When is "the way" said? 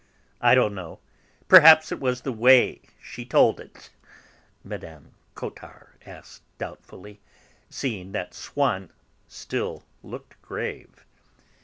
2.21-2.81